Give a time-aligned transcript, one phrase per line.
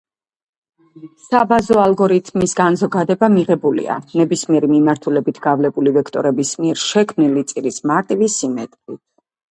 [1.25, 9.03] საბაზო ალგორითმის განზოგადება მიღებულია, ნებისმიერი მიმართულებით გავლებული ვექტორების მიერ შექმნილი წირის მარტივი სიმეტრიით.